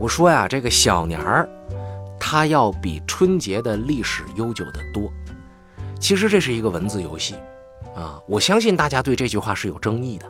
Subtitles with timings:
[0.00, 1.46] 我说呀，这个小年儿，
[2.18, 5.12] 它要比春节的历史悠久的多。
[6.00, 7.34] 其实这是一个文字游戏
[7.94, 10.26] 啊，我相信大家对这句话是有争议的，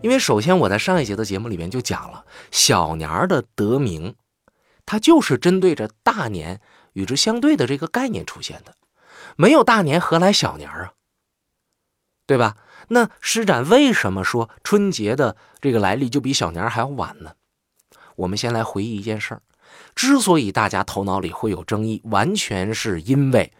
[0.00, 4.14] 因为首先我在上一节的节目里面就讲了，小年儿的得名，
[4.86, 6.60] 它就是针对着大年
[6.92, 8.76] 与之相对的这个概念出现的。
[9.34, 10.92] 没有大年，何来小年儿啊？
[12.26, 12.56] 对吧？
[12.86, 17.32] 那施展为什么说春节的这个来历就比小年儿还要晚呢？
[18.16, 19.42] 我们先来回忆一件事儿，
[19.94, 23.52] 之所以大家头脑里会有争议，完全是因为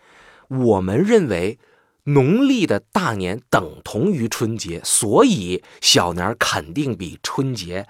[0.48, 1.58] 我们认为
[2.04, 7.86] 农历的大年等同于春节，所以小年肯定比春节，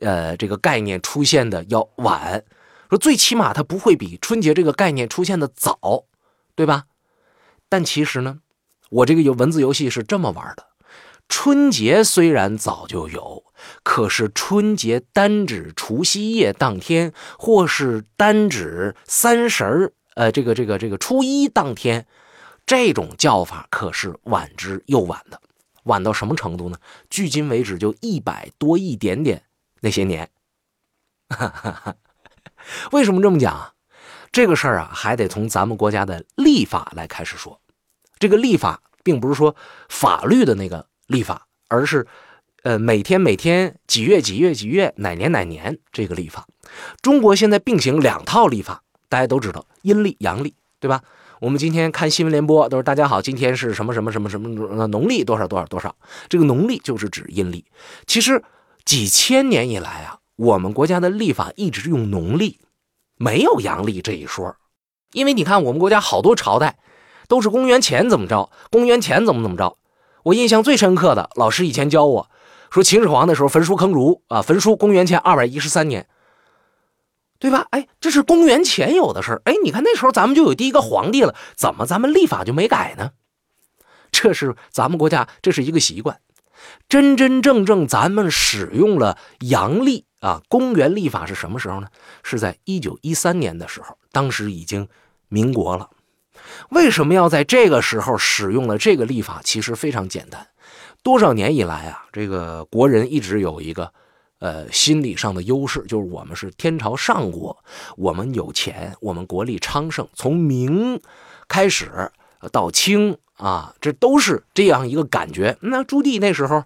[0.00, 2.44] 呃，这个概念出现的要晚。
[2.90, 6.04] 说最起码它不会比春节这个概念出现的早，
[6.54, 6.84] 对吧？
[7.68, 8.40] 但其实呢，
[8.90, 10.66] 我这个有文字游戏是这么玩的。
[11.28, 13.44] 春节虽然早就有，
[13.82, 22.06] 可是春节单指除夕夜当天，或是单指三十儿，呃，这个这个这个初一当天，
[22.64, 25.40] 这种叫法可是晚之又晚的。
[25.84, 26.78] 晚到什么程度呢？
[27.10, 29.42] 距今为止就一百多一点点
[29.80, 30.30] 那些年。
[32.92, 33.74] 为什么这么讲？
[34.30, 37.60] 这个事儿啊，还得从咱们国家的立法来开始说。
[38.18, 39.54] 这个立法并不是说
[39.88, 40.86] 法律的那个。
[41.06, 42.06] 历法，而是，
[42.62, 46.46] 呃，每天每天几月几月几月哪年哪年这个历法。
[47.02, 51.02] 中国现在并行两套历法，大家都知道阴历阳历，对吧？
[51.40, 55.94] 我们今天看新闻联播都是大家好，今天是什么什么什么什么农历多少多少多少，
[56.28, 57.66] 这个农历就是指阴历。
[58.06, 58.42] 其实
[58.84, 62.60] 几千年以来啊，我们国家的历法一直用农历，
[63.18, 64.56] 没有阳历这一说。
[65.12, 66.78] 因为你看我们国家好多朝代
[67.28, 69.76] 都是公元前怎么着，公元前怎么怎么着。
[70.24, 72.30] 我印象最深刻的老师以前教我
[72.70, 76.08] 说，秦始皇的时候焚书坑儒啊，焚书公元前二百一十三年，
[77.38, 77.66] 对吧？
[77.70, 79.42] 哎，这是公元前有的事儿。
[79.44, 83.10] 哎，你看那时候咱们就有第一个皇帝了，怎么咱们历法就没改呢？
[84.10, 86.18] 这是咱们国家这是一个习惯。
[86.88, 91.88] 真真正正咱们使用了阳历啊，公元历法是什么时候呢？
[92.22, 94.88] 是在一九一三年的时候，当时已经
[95.28, 95.90] 民国了。
[96.70, 99.40] 为什么要在这个时候使用了这个历法？
[99.44, 100.46] 其实非常简单，
[101.02, 103.92] 多少年以来啊，这个国人一直有一个，
[104.38, 107.56] 呃，心理上的优势，就是我们是天朝上国，
[107.96, 110.08] 我们有钱，我们国力昌盛。
[110.14, 111.00] 从明
[111.48, 112.10] 开始
[112.52, 115.56] 到清啊，这都是这样一个感觉。
[115.60, 116.64] 那朱棣那时候，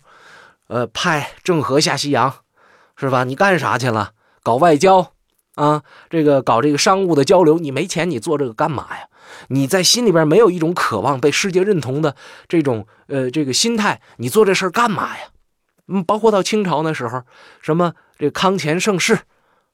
[0.68, 2.34] 呃，派郑和下西洋，
[2.96, 3.24] 是吧？
[3.24, 4.12] 你干啥去了？
[4.42, 5.12] 搞外交
[5.58, 5.82] 啊？
[6.08, 9.08] 这个搞这个商务的交流，你没钱，你做这个干嘛呀？
[9.48, 12.14] 你在心里边没有一种渴望被世界认同的
[12.48, 15.24] 这种呃这个心态，你做这事儿干嘛呀？
[15.88, 17.22] 嗯，包括到清朝那时候，
[17.60, 19.18] 什么这康乾盛世，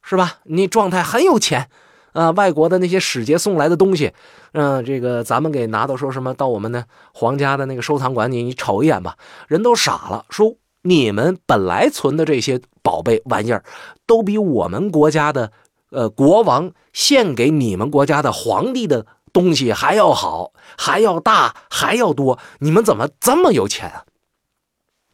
[0.03, 0.39] 是吧？
[0.45, 1.69] 你状态很有钱
[2.13, 4.13] 啊，外国的那些使节送来的东西，
[4.53, 9.17] 嗯，这个咱们给拿到说什么到我们的皇家的那个收藏馆，你你瞅一眼吧，
[9.49, 13.65] 人都傻了，说你们本来存的这些宝贝玩意儿，
[14.07, 15.51] 都比我们国家的
[15.95, 19.07] 呃国王献给你们国家的皇帝的。
[19.35, 24.05] 东西还要好，还要大，还要多，你们怎么这么有钱啊？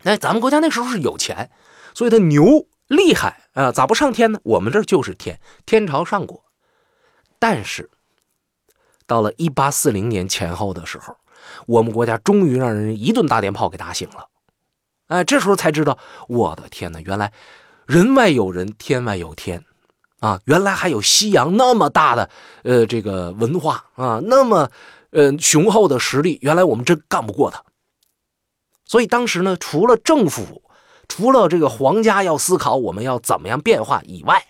[0.02, 1.50] 哎，咱们国家那时候是有钱，
[1.94, 4.38] 所以他牛厉害啊，咋不上天呢？
[4.42, 6.44] 我们这就是天，天朝上国。
[7.38, 7.88] 但是
[9.06, 11.16] 到了一八四零年前后的时候，
[11.66, 14.28] 我们国家终于让人一顿大电炮给打醒了。
[15.06, 15.96] 哎，这时候才知道，
[16.28, 17.32] 我的天哪，原来
[17.86, 19.64] 人外有人，天外有天。
[20.20, 22.30] 啊，原来还有西洋那么大的
[22.62, 24.70] 呃这个文化啊，那么
[25.10, 27.62] 呃雄厚的实力，原来我们真干不过他。
[28.84, 30.62] 所以当时呢，除了政府，
[31.08, 34.44] 除了这个皇家要思考我们要怎么样变化以外，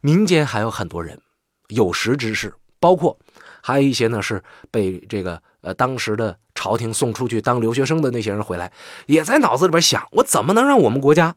[0.00, 1.20] 民间还有很多人
[1.68, 3.18] 有识之士，包括
[3.60, 8.72] 还有一些呢是被这个呃当时的朝廷送出去当留学生的那些人回来，
[9.04, 11.34] 也在脑子里边想，我怎么能让我们国家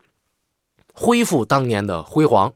[0.93, 2.53] 恢复当年的辉煌。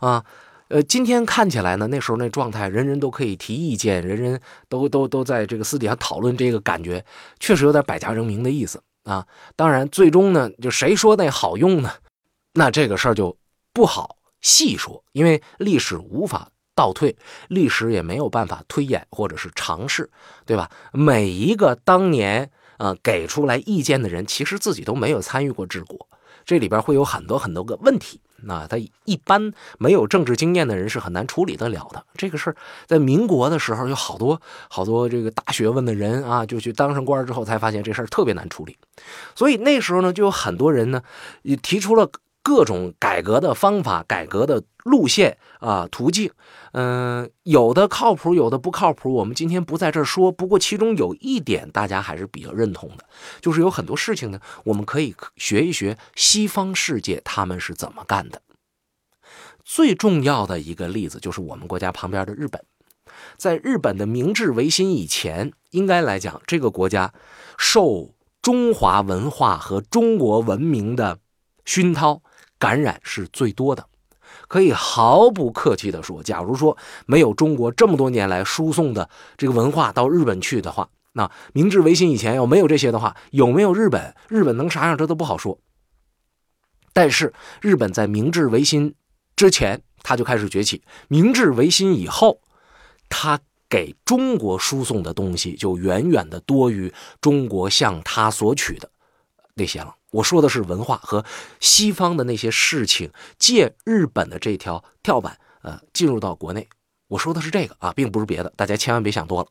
[0.00, 0.24] 啊，
[0.68, 7.04] 呃，今天看起来呢，那时候那状态，人人都可以提意见，人人都都都在这个私底下讨论这个感觉，
[7.38, 9.26] 确实有点百家争鸣的意思啊。
[9.56, 11.92] 当然，最终呢，就谁说那好用呢？
[12.54, 13.36] 那这个事儿就
[13.72, 17.14] 不好细说，因为历史无法倒退，
[17.48, 20.10] 历史也没有办法推演或者是尝试，
[20.46, 20.70] 对吧？
[20.92, 26.08] 每一个当年啊给出来意见的人，其实自己都没有参与过治国，
[26.46, 28.20] 这里边会有很多很多个问题。
[28.44, 32.04] 那他一般没有政治经验的人是很难处理得了的。
[32.14, 32.56] 这个事儿
[32.86, 38.76] 在民国的时候有好多好多这个大学问的人啊，就去当上官之后才发现这事儿特别难处理。
[39.34, 41.02] 所以那时候呢，就有很多人呢
[41.42, 42.10] 也提出了
[42.42, 46.30] 各种改革的方法、改革的路线啊途径，
[46.72, 49.12] 嗯，有的靠谱，有的不靠谱。
[49.12, 50.32] 我们今天不在这儿说。
[50.32, 53.04] 不过其中有一点大家还是比较认同的，
[53.40, 58.40] 就是有很多事情呢，我们可以学一学西方世界他们是怎么干的。
[59.62, 62.64] 最重要的一个例子就是我们国家旁边的日本，
[63.36, 67.12] 在日本的明治维新以前，应该来讲，这个国家
[67.58, 71.18] 受中华文化和中国文明的
[71.66, 72.22] 熏陶。
[72.60, 73.84] 感染是最多的，
[74.46, 76.76] 可以毫不客气地说，假如说
[77.06, 84.14] 没有中国这么多年来输送的这个文化到日本去的话，那明治维新以前要没有这些的话，有没有日本？
[84.28, 84.96] 日本能啥样？
[84.96, 85.58] 这都不好说。
[86.92, 88.94] 但是日本在明治维新
[89.34, 92.40] 之前，他就开始崛起；明治维新以后，
[93.08, 98.90] 他给中国输送的东西就远远的多于中国向他索取的
[99.54, 99.94] 那些了。
[100.12, 101.24] 我说的是文化和
[101.60, 106.68] 西方的那些事情，借日本的这条跳板，呃，进入到国内。
[107.08, 109.48] 我说的是这个啊，并不是别的，大家千万别想多了。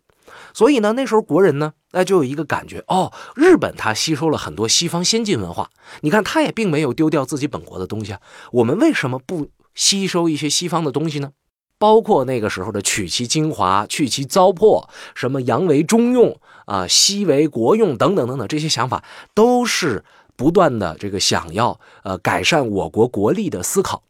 [0.54, 5.70] 所以呢，那时候国人呢，那就有一个感觉，哦，日本它吸收了很多西方先进文化，
[6.02, 8.22] 你看它也并没有丢掉自己本国的东西啊。
[8.52, 11.32] 我们为什么不吸收一些西方的东西呢？
[11.78, 19.04] 包括那个时候的取其精华，去其糟粕，什么洋为中用啊，西为国用等等等等，这些想法
[19.34, 20.04] 都是。
[20.40, 24.04] 不断的这个想要呃改善我国国力的思考，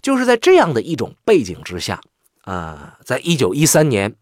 [0.00, 2.00] 就是在这样的一种背景之下
[2.44, 4.16] 啊，在一九一三年，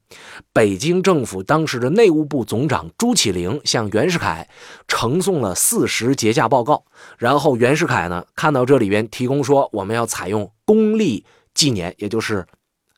[0.52, 4.48] 北京政府当时的内务部总长朱启灵向袁世凯
[4.88, 6.84] 呈送了四十节假报告，
[7.16, 11.24] 然后袁世凯呢看到这里边提供说我们要采用公历
[11.54, 12.44] 纪年，也就是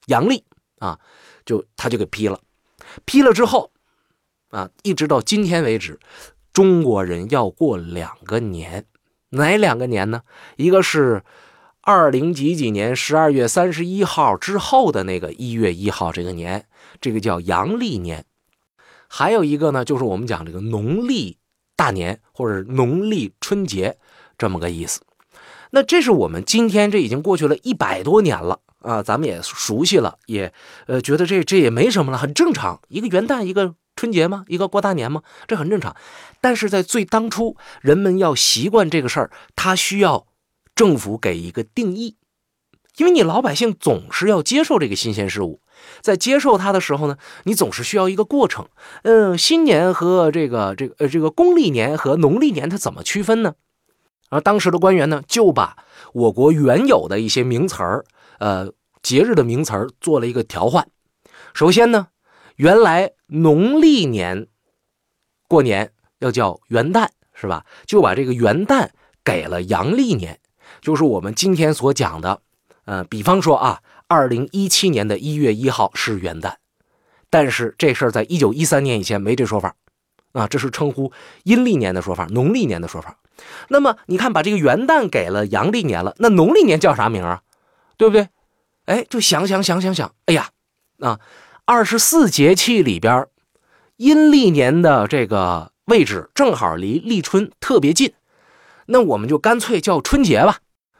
[0.07, 0.43] 阳历
[0.79, 0.99] 啊，
[1.45, 2.41] 就他就给批了，
[3.05, 3.71] 批了之后
[4.49, 6.01] 啊，一直到今天为止。
[6.55, 8.87] 中国人要过两个年，
[9.31, 10.23] 哪两个年呢？
[10.57, 11.25] 一个是
[11.81, 16.67] 二零几几年十二月三十一号之后的那个一月一号这个年，
[17.01, 18.23] 这个叫阳历年；
[19.09, 21.39] 还有一个呢，就是我们讲这个农历
[21.75, 23.99] 大年或者农历春节
[24.39, 25.01] 这么个意思。
[25.73, 30.53] 那这是我们今天这已经过去了一百多年了啊，咱们也熟悉了，也
[30.87, 32.81] 呃觉得这这也没什么了，很正常。
[32.87, 33.75] 一个元旦，一个。
[33.97, 34.45] 春节吗？
[34.49, 35.23] 一个过大年吗？
[35.47, 35.95] 这很正常。
[36.41, 40.27] 但是在最当初，人们要习惯这个事儿，他需要
[40.75, 42.17] 政府给一个定义，
[42.97, 45.61] 因为你老百姓总是要接受这个新鲜事物，
[46.01, 48.67] 在接受它的时候呢，你总是需要一个过程。
[49.05, 53.55] 嗯，新年和这个这个呃这个公历年和农历年它怎么区分呢？
[54.29, 55.77] 而当时的官员呢，就把
[56.13, 58.05] 我国原有的一些名词儿，
[58.39, 60.89] 呃，节日的名词儿做了一个调换。
[61.55, 62.09] 首先呢。
[62.57, 64.47] 原来农历年
[65.49, 67.67] 过年要叫元旦，是吧？
[67.85, 68.91] 就把这个元旦
[69.25, 70.39] 给了阳历年，
[70.81, 72.41] 就是我们今天所讲的。
[72.85, 76.55] 呃，比方说啊，二零一七年的一月一号是元旦，
[77.31, 79.75] 但是这事儿在一九一三年以前没这说法
[80.33, 81.11] 啊，这是称呼
[81.43, 83.19] 阴历年的说法，农历年的说法。
[83.69, 87.43] 那么你看，把这个元旦给了阳历年了，那农历年叫啥名啊？
[87.97, 88.29] 对不对？
[88.85, 90.51] 哎，就想想想想想，哎呀，
[91.01, 91.19] 啊。
[91.67, 93.27] 二十四节气里边，
[93.97, 98.13] 阴历年的这个位置正好离立春特别近，
[98.89, 100.59] 那我们就干脆叫春节吧。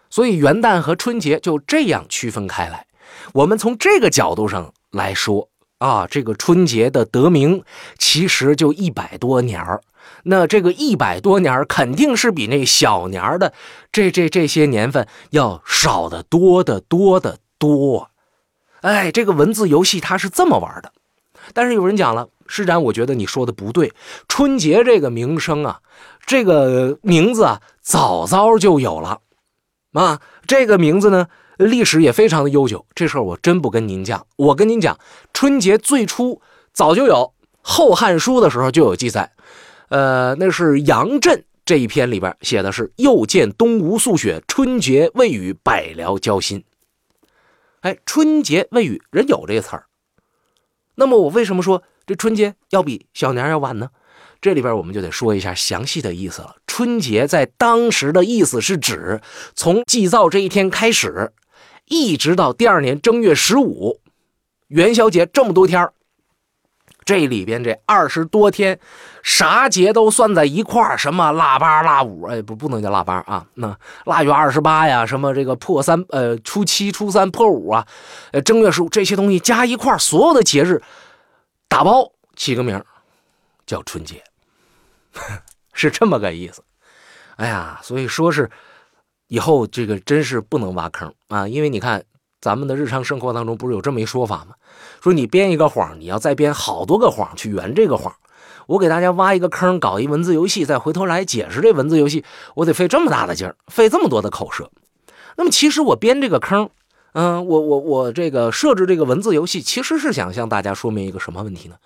[0.09, 2.87] 所以元旦和春节就这样区分开来。
[3.35, 7.63] 我们从这个角度上来说啊，这个春节的得名
[7.99, 9.83] 其实就一百多年儿。
[10.23, 13.53] 那这个一百多年儿肯定是比那小年儿的
[13.93, 18.11] 这这这些年份要少得多得多得多。
[18.85, 20.93] 哎，这个文字游戏它是这么玩的，
[21.55, 23.95] 但是有人讲了，施展，我觉得你说的不对。
[24.29, 25.81] 春节这个名声啊，
[26.27, 29.21] 这个名字啊，早早就有了
[29.95, 30.21] 啊。
[30.47, 32.85] 这个名字呢，历史也非常的悠久。
[32.95, 34.99] 这事儿我真不跟您讲，我跟您讲，
[35.33, 36.43] 春节最初
[36.75, 37.15] 早就有，
[37.63, 39.33] 《后汉书》的时候就有记载。
[39.89, 46.63] 呃，那是杨震这一篇里边写的是“又见东吴素雪，春节未与百僚交心”。
[47.85, 49.85] 哎，春节未雨，人有这个词儿。
[50.95, 53.91] 那么我为什么说这春节要比小年要晚呢？
[54.41, 56.57] 这里边我们就得说一下详细的意思了。
[56.67, 59.21] 春节在当时的意思是指
[59.55, 61.33] 从祭灶这一天开始，
[61.85, 64.01] 一直到第二年正月十五，
[64.69, 65.87] 元宵节这么多天。
[67.05, 68.79] 这里边这二十多天，
[69.23, 77.87] 啥节都算在一块儿，什么腊八、腊五，哎，不，不能叫腊八啊，那腊月二十八呀，什么这个破三，呃，初七、初三、破五啊，
[78.33, 80.83] 呃，正月十五这些东西加一块儿，所有的节日
[81.69, 82.83] 打包起个名
[83.67, 84.23] 叫春节，
[85.73, 86.63] 是这么个意思。
[87.37, 88.51] 哎呀，所以说是
[89.29, 92.05] 以后这个真是不能挖坑啊，因为你看
[92.45, 94.55] 咱们的日常生活当中不是有这么一说法吗？
[95.03, 98.15] 说你编一个谎，你要再编好多个谎去圆这个谎。
[98.67, 102.23] 我给大家挖一个坑，搞一文字游戏，再回头来解释这文字游戏，
[102.57, 104.71] 我得费这么大的劲儿，费这么多的口舌。
[105.37, 106.69] 那么其实我编这个坑，
[107.15, 111.77] 嗯，我我我这个设置这个文字游戏，其实是想向大家说明一个什么问题呢？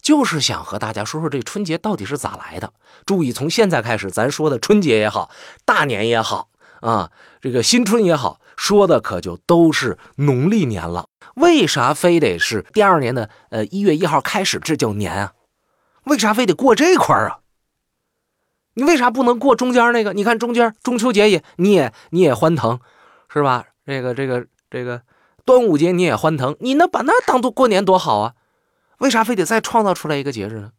[0.00, 2.72] 就是想和大家说说这春节到底是咋来的。
[3.04, 5.28] 注意，从现在开始，咱说的春节也好，
[5.64, 6.50] 大年也好
[6.84, 7.10] 啊，
[7.40, 11.08] 这个新春也好，说的可就都是农历年了。
[11.34, 15.32] 为啥非得是第二年的呃一月一号开始，这叫年啊？
[16.04, 17.40] 为啥非得过这块啊？
[18.74, 20.12] 你为啥不能过中间那个？
[20.12, 22.78] 你看中间中秋节也你也你也欢腾，
[23.32, 23.64] 是吧？
[23.86, 25.00] 这个这个这个
[25.46, 28.34] 端午节你也欢腾，你能把那当做过年多好啊？
[28.98, 30.72] 为啥非得再创造出来一个节日呢？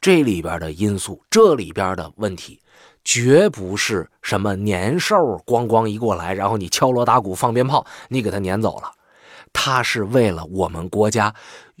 [0.00, 2.60] 这里边的因素，这里边的问题，
[3.06, 5.14] 绝不是什么年兽
[5.46, 8.90] 咣咣一过来，然后你敲锣打鼓放鞭炮，你给他撵走了。
[9.52, 11.32] 它是为了我们国家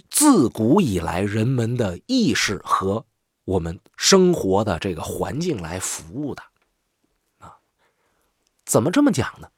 [0.08, 3.04] 自古以来人们的意识和
[3.44, 6.42] 我们生活的这个环境来服务的，
[7.38, 7.56] 啊，
[8.64, 9.48] 怎么这么讲呢？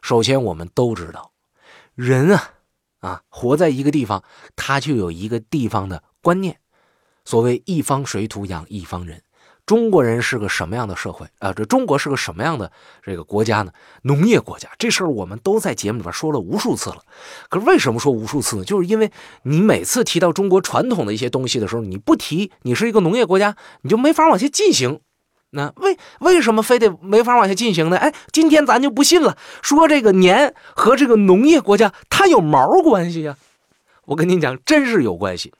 [0.00, 1.32] 首先，我们都知道，
[1.96, 2.50] 人啊，
[3.00, 4.22] 啊，活在一个地方，
[4.54, 6.60] 他就有一个地方的观念。
[7.24, 9.24] 所谓一方水土养一方人。
[9.66, 11.52] 中国人是个什么样的社会啊？
[11.52, 12.70] 这中国是个什么样的
[13.02, 13.72] 这个国家呢？
[14.02, 16.98] 农业国家，这事儿我们都在节目里边说了无数次了。
[17.48, 18.64] 可是为什么说无数次呢？
[18.64, 19.10] 就是因为
[19.42, 25.00] 你每次提到中国传统的一些东西的时候，你不提你是一个农业国家，你就没法往下进行。
[25.50, 27.96] 那为为什么非得没法往下进行呢？
[27.96, 33.36] 哎，今天咱就不信了，说这个年和这个农业国家它有毛关系呀？
[34.04, 35.52] 我跟你讲，真是有关系。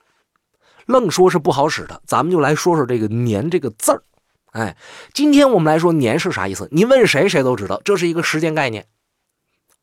[0.87, 4.01] 愣说是不好使的，咱们就来说说这个“年”这个字儿。
[4.53, 4.75] 哎，
[5.13, 6.67] 今天我们来说“年”是啥意思？
[6.71, 8.87] 你问谁，谁都知道，这是一个时间概念，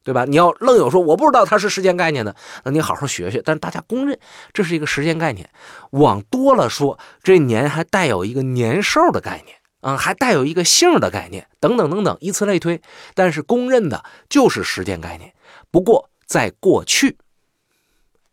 [0.02, 0.24] 对吧？
[0.24, 2.34] 你要愣有说我不知道它是时间概念的，
[2.64, 3.40] 那你好好学学。
[3.44, 4.18] 但是大家公认
[4.52, 5.48] 这是一个时间概念。
[5.90, 12.80] 往多了说，这“年”还带有一个年兽的概念啊，还带有一个姓的概念，等等等等，以此类推。
[13.14, 15.32] 但是公认的就是时间概念。
[15.70, 17.18] 不过在过去。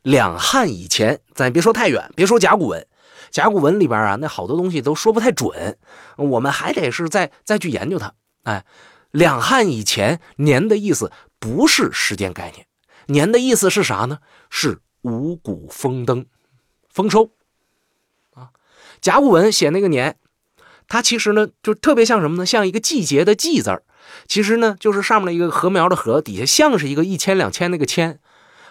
[0.04, 2.88] 两汉以前，咱别说太远，别说甲骨文，
[3.30, 5.78] 甲骨文里边啊，那好多东西都说不太准，
[6.18, 8.14] 我们还得是再再去研究它。
[8.44, 8.66] 哎，
[9.12, 12.66] 两汉以前，年的意思不是时间概念，
[13.08, 14.20] 年的意思是啥呢？
[14.50, 16.26] 是五谷丰登，
[16.90, 17.30] 丰收
[18.34, 18.50] 啊。
[19.02, 20.18] 甲骨文写那个年，
[20.88, 22.46] 它其实呢，就特别像什么呢？
[22.46, 23.84] 像一个季节的季字儿，
[24.28, 28.20] 其实呢，就是上面的一个禾苗的禾，底下像是一个一千两千那个千。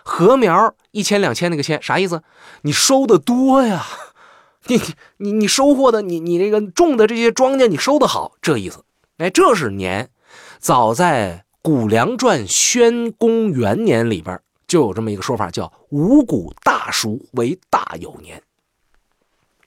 [0.05, 2.23] 禾苗一千两千那个千啥意思？
[2.63, 3.87] 你收的多呀，
[4.67, 4.81] 你
[5.19, 8.85] 你你收获的你你这个种的这些庄稼你收的好，这意思。
[9.19, 10.11] 哎，这是年。
[10.59, 18.43] 早在《谷梁传》宣公元年里边就有这么一个说法，叫五谷大熟为大有年。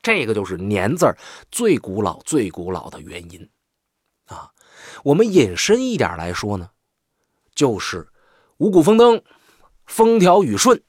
[0.02, 1.16] 这个就是年字
[1.52, 3.50] 最古老最古老的原因
[4.26, 4.50] 啊。
[5.04, 6.70] 我们引申一点来说呢，
[7.56, 8.08] 就是
[8.58, 9.22] 五谷丰登。
[9.86, 10.82] 风调雨顺，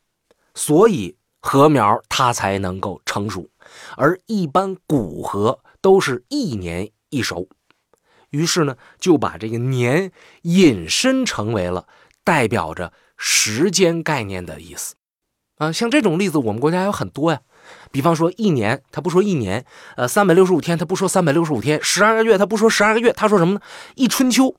[0.54, 3.50] 所以禾苗它才能够成熟，
[3.96, 7.48] 而一般谷禾都是一年一熟，
[8.30, 10.10] 于是呢就把这个年
[10.42, 11.86] 引申成为了
[12.22, 14.94] 代表着时间概念的意思
[15.58, 15.70] 啊。
[15.70, 17.40] 像这种例子，我们国家有很多呀。
[17.90, 19.64] 比方说一年，他不说一年，
[19.96, 23.60] 呃，三百六十五天，他不说三百六十五天，十二个月，他不说十二个月，他说什么呢？
[23.94, 24.54] 一春秋。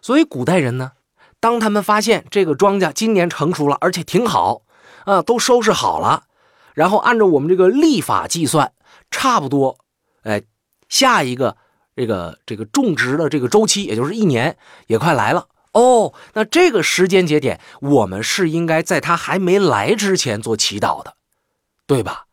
[0.00, 0.92] 所以古代人呢。
[1.40, 4.62] 当他们发现这个庄稼今年成熟了，而且挺好，
[5.04, 6.24] 啊，都收拾好了，
[6.74, 8.72] 然后按照我们这个历法计算，
[9.10, 9.78] 差不多，
[10.22, 10.42] 哎，
[10.88, 11.56] 下一个
[11.96, 16.12] 这个这个种植的这个周期，也就是一年，也快来了哦。
[16.34, 21.14] 那这个时间节点，我们是应该在它还没来之前做祈祷的，
[21.86, 22.26] 对吧？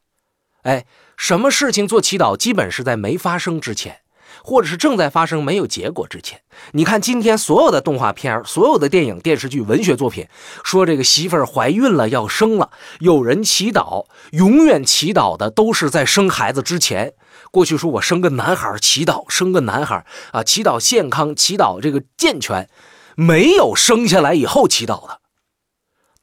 [0.64, 0.86] 哎，
[1.16, 4.02] 什么事情做祈祷，基本是在没发生之前。
[4.48, 6.39] 或者是正在发生没有结果之前，
[6.72, 10.25] 你看今天所有的动画片、所有的电影、电视剧、文学作品，
[10.63, 12.70] 说这个媳妇儿怀孕了要生了，
[13.01, 17.12] 有人祈祷，永远祈祷的都是在生孩子之前。
[17.51, 22.70] 过去说我生个男孩，祈祷生个男孩啊，祈祷健康，祈祷这个健全，
[23.18, 25.20] 没有生下来以后祈祷的。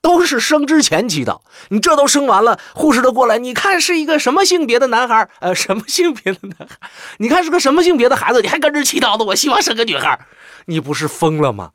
[0.05, 5.27] 都是生之前祈祷，你这都生完了，护士都过来，你看是一个什么性别的男孩？
[5.41, 6.91] 呃，什么性别的男孩？
[7.17, 8.43] 你看是个什么性别的孩子？
[8.43, 9.25] 你还跟着祈祷呢？
[9.25, 10.27] 我希望生个女孩，
[10.67, 11.71] 你不是疯了吗？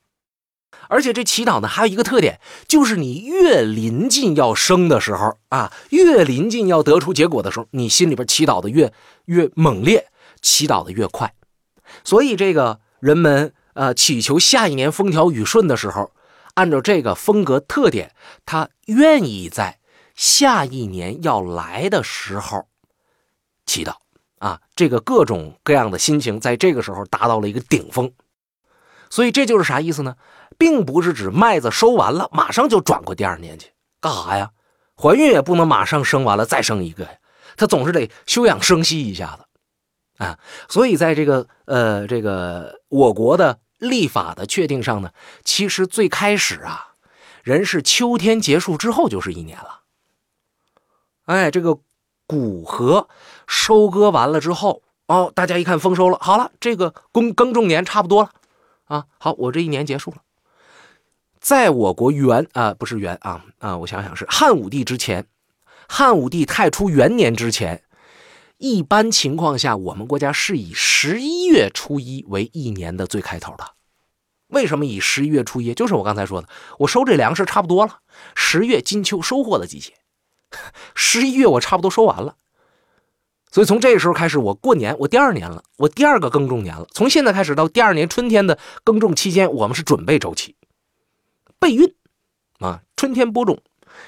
[0.89, 8.93] 而且这祈祷呢，还有一个特点，就是你越临近要生的时候啊，越临近要得出结果的时候，你心里边祈祷的越
[9.25, 10.05] 越猛烈，
[10.39, 11.33] 祈祷的越快。
[12.03, 16.11] 所以这个人们呃，祈求下一年风调雨顺的时候，
[16.59, 18.13] 按照这个风格特点，
[18.45, 19.79] 他愿意在
[20.13, 22.67] 下一年要来的时候
[23.65, 23.93] 祈祷
[24.39, 28.11] 啊，这个各种各样的心情在这个时候达到了一个顶峰。
[29.09, 30.17] 所以这就是啥意思呢？
[30.57, 34.51] 并不是指麦子收完了马上就转过第二年去干啥呀？
[35.01, 37.11] 怀孕也不能马上生完了再生一个呀，
[37.55, 39.45] 他总是得休养生息一下子。
[40.25, 40.37] 啊，
[40.67, 45.11] 所以在这个呃这个我国的历法的确定上呢，
[45.43, 46.93] 其实最开始啊，
[47.41, 49.81] 人是秋天结束之后就是一年了。
[51.25, 51.79] 哎，这个
[52.27, 53.07] 谷禾
[53.47, 58.31] 收割完了之后，哦，大家一看丰收了，好了，这个耕耕种年差不多了，
[58.85, 60.17] 啊，好，我这一年结束了。
[61.39, 65.25] 在我国元啊不是元啊啊，我想想是汉武帝之前，
[65.87, 67.83] 汉武帝太初元年之前。
[68.59, 73.71] 一般情况下，我们国家是以十一月初一为一年的最开头的。
[74.47, 75.73] 为什么以十一月初一？
[75.73, 76.49] 就是我刚才说的，
[76.79, 77.99] 我收这粮食差不多了，
[78.35, 79.93] 十月金秋收获的季节，
[80.93, 82.35] 十一月我差不多收完了。
[83.49, 86.85] 所以从这时候开始，我过年，我第二年了，我第二个耕种年了。
[86.91, 90.57] 从现在开始到第二年春天的耕种期间，我们是准备周期，
[91.59, 91.95] 备孕
[92.59, 93.57] 啊，春天播种，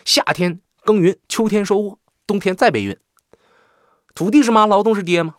[0.04, 2.98] 夏天耕耘，秋天收获，冬天再备孕。
[4.14, 5.36] 土地是妈，劳动是爹吗？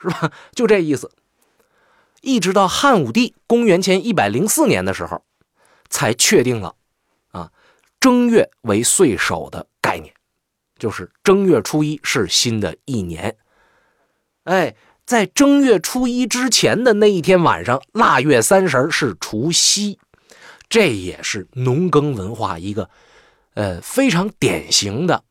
[0.00, 0.32] 是吧？
[0.52, 1.10] 就这意思。
[2.20, 5.22] 一直到汉武帝公元前一百零四年的时候，
[5.88, 6.74] 才确定了
[7.30, 7.52] 啊，
[8.00, 10.12] 正月为岁首的概念，
[10.78, 13.36] 就是正月初一是新的一年。
[14.44, 14.74] 哎，
[15.06, 20.00] 在正月初一之前的那一天晚上，腊月三十是除夕，
[20.68, 22.90] 这也是农耕文化一个
[23.54, 25.22] 呃非常典型的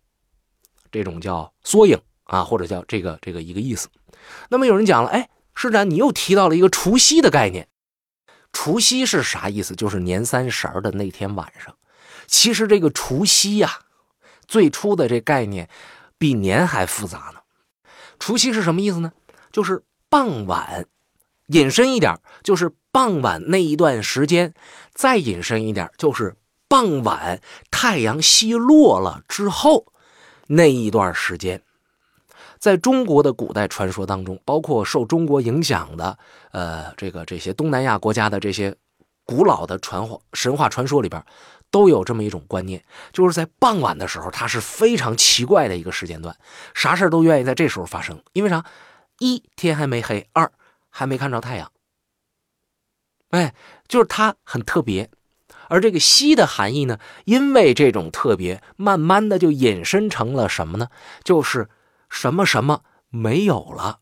[0.89, 1.99] 这种叫缩影。
[2.27, 3.89] 啊，或者叫这个这个一个意思。
[4.49, 7.67] 那么有人讲了，哎，施展，你又提到了一个除夕的概念。
[8.53, 9.75] 除夕是啥意思？
[9.75, 11.75] 就是年三十的那天晚上。
[12.25, 13.79] 其实这个除夕呀，
[14.47, 15.69] 最初的这概念
[16.17, 17.41] 比年还复杂呢。
[18.19, 19.11] 除夕是什么意思呢？
[19.51, 20.85] 就是傍晚，
[21.47, 24.49] 引申一点，就是傍晚那一段时间；
[24.93, 26.35] 再引申一点，就是
[26.67, 29.93] 傍晚太阳西落了之后
[30.47, 31.61] 那一段时间。
[32.59, 36.17] 在中国的古代传说当中，包括受中国影响的，
[36.51, 38.75] 呃，这个这些东南亚国家的这些
[39.25, 41.23] 古老的传话神话传说里边，
[41.69, 46.35] 都有这么一种观念，就是在傍晚的时候，它是非常奇怪的一个时间段，
[46.73, 48.21] 啥事都愿意在这时候发生。
[48.33, 48.65] 因为啥？
[49.19, 50.51] 一天还没黑，二
[50.89, 51.71] 还没看着太阳。
[53.31, 53.53] 哎，
[53.87, 55.09] 就是它很特别。
[55.69, 60.89] 而这个“西”的含义呢，因为这种特别，慢慢的就引申成了什么呢？
[61.23, 61.69] 就是。
[62.09, 63.99] 什么什么没有了，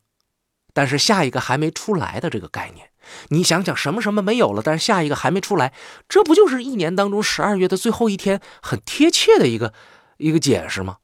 [0.74, 2.91] 但是下一个还没出来的这个概念，
[3.30, 5.74] 你想想，什么什么没有了，但是下一个还没出来，
[6.08, 9.74] 这不就是一年当中十二月的最后一天，很贴切的一个
[10.18, 10.98] 一个解释吗？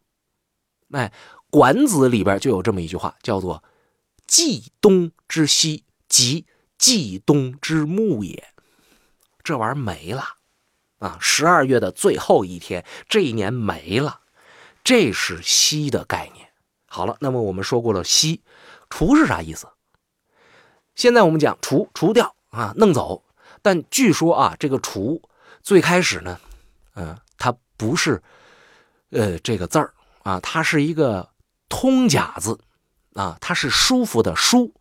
[0.92, 1.12] 哎，
[1.50, 3.64] 《管子》里边就有这么一句话，叫做
[4.28, 6.46] “季冬之西，即
[6.78, 8.50] 季冬之暮也”，
[9.44, 10.36] 这玩意儿没了
[11.00, 11.18] 啊！
[11.22, 14.22] 十二月的最后一天，这一年没了，
[14.84, 16.51] 这是“西”的概念。
[16.94, 18.42] 好了，那么我们说过了，西
[18.90, 19.66] 除是啥意思？
[20.94, 23.24] 现在我们讲除除掉啊，弄走。
[23.62, 25.22] 但据说啊，这个除
[25.64, 26.38] 最开始呢，
[26.96, 28.22] 嗯，它不是
[29.12, 31.30] 呃这个字儿啊，它是一个
[31.70, 32.60] 通假字
[33.14, 34.74] 啊，它是舒服的舒，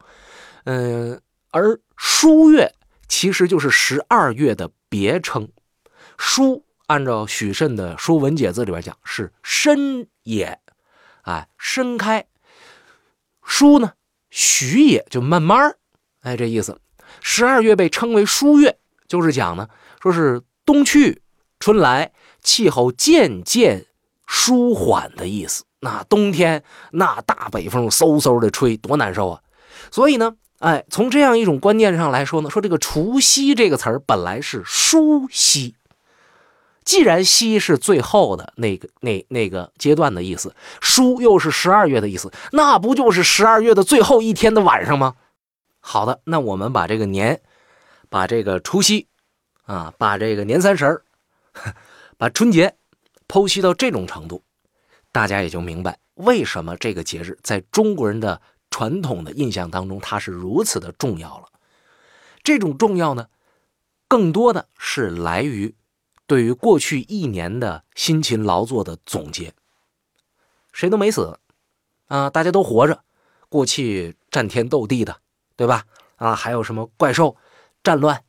[0.65, 2.75] 嗯，而舒月
[3.07, 5.49] 其实就是十二月的别称。
[6.19, 10.61] 舒按照许慎的《说文解字》里边讲是深也。
[11.23, 12.27] 哎，伸开，
[13.45, 13.93] 书呢？
[14.31, 15.75] 徐也就慢慢
[16.23, 16.79] 哎，这意思。
[17.21, 18.79] 十二月被称为书月，
[19.09, 19.69] 就是讲呢，
[20.01, 21.23] 说是冬去
[21.59, 23.87] 春来，气候渐渐
[24.27, 25.65] 舒缓的意思。
[25.81, 29.41] 那冬天那大北风嗖嗖的吹，多难受啊！
[29.91, 35.75] 所以呢，哎，从这样一种观念上来说呢，说这个除夕这个词儿本来是舒夕。
[36.85, 45.17] 既然夕是最后的那个那那个阶段的意思，书又是十二月的意思，那不就是十二月的最后一天的晚上吗？
[45.81, 47.41] 好的，那我们把这个年，
[48.09, 49.07] 把这个除夕，
[49.65, 51.03] 啊，把这个年三十儿，
[52.17, 52.75] 把春节
[53.29, 54.43] 剖析到这种程度，
[55.13, 58.41] 大家也就明白为什么这个节日在中国人的
[58.71, 61.47] 传统的印象当中它是如此的重要了。
[62.43, 63.27] 这种重要呢，
[64.09, 65.75] 更多的是来于。
[66.31, 69.53] 对于过去一年的辛勤劳作的总结，
[70.73, 71.41] 谁都没死，
[72.07, 73.03] 啊，大家都活着，
[73.49, 75.21] 过去战天斗地的，
[75.57, 75.87] 对吧？
[76.15, 77.37] 啊，还有什么怪兽，
[77.83, 78.23] 战乱，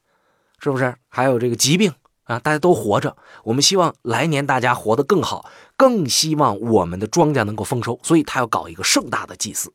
[0.58, 0.96] 是不是？
[1.10, 3.16] 还有这个疾病啊，大家都活着。
[3.44, 9.72] 我们希望来年大家活得更好，更希望我们的庄稼能够丰收，所以他要搞一个盛大的祭祀。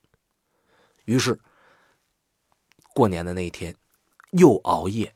[1.05, 1.39] 于是，
[2.93, 3.77] 过年的那一天，
[4.33, 5.15] 又熬夜，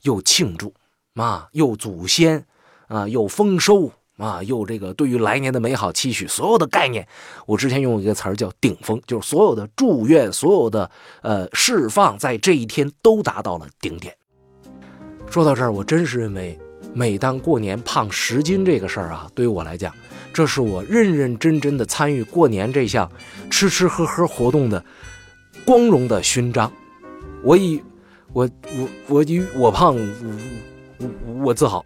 [0.00, 0.72] 又庆祝，
[1.16, 2.46] 啊，又祖先，
[2.86, 3.90] 啊，又丰收。
[4.18, 7.06] 啊，又这个对于来年的美好期许，所有的概念，
[7.44, 14.16] 我之前用一个词儿叫顶峰，就是所有的祝愿，所有的呃释放，在这一天都达到了顶点。
[15.28, 16.58] 说到这儿，我真是认为，
[16.94, 19.94] 每当过年胖十斤这个事儿啊，对于我来讲，
[20.32, 23.12] 这是我认认真真的参与过年这项
[23.50, 24.82] 吃吃喝喝活动的
[25.66, 26.72] 光荣的勋章。
[27.42, 27.82] 我以
[28.32, 29.94] 我我我以我胖
[30.98, 31.84] 我我自豪。